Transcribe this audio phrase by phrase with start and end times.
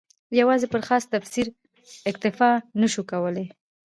[0.39, 1.47] یوازې پر خاص تفسیر
[2.09, 2.49] اکتفا
[2.81, 3.45] نه شو کولای.